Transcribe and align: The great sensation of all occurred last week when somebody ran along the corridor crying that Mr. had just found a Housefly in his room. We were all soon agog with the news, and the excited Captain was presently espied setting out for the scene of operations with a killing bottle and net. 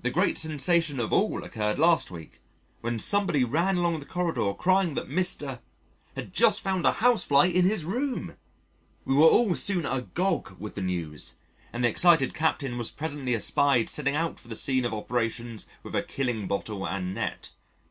The 0.00 0.08
great 0.10 0.38
sensation 0.38 0.98
of 0.98 1.12
all 1.12 1.44
occurred 1.44 1.78
last 1.78 2.10
week 2.10 2.38
when 2.80 2.98
somebody 2.98 3.44
ran 3.44 3.76
along 3.76 4.00
the 4.00 4.06
corridor 4.06 4.54
crying 4.54 4.94
that 4.94 5.10
Mr. 5.10 5.60
had 6.16 6.32
just 6.32 6.62
found 6.62 6.86
a 6.86 6.92
Housefly 6.92 7.48
in 7.48 7.66
his 7.66 7.84
room. 7.84 8.36
We 9.04 9.14
were 9.14 9.26
all 9.26 9.54
soon 9.54 9.84
agog 9.84 10.58
with 10.58 10.76
the 10.76 10.80
news, 10.82 11.34
and 11.74 11.84
the 11.84 11.88
excited 11.88 12.32
Captain 12.32 12.78
was 12.78 12.90
presently 12.90 13.34
espied 13.34 13.90
setting 13.90 14.16
out 14.16 14.40
for 14.40 14.48
the 14.48 14.56
scene 14.56 14.86
of 14.86 14.94
operations 14.94 15.66
with 15.82 15.94
a 15.94 16.02
killing 16.02 16.46
bottle 16.48 16.86
and 16.88 17.14
net. 17.14 17.50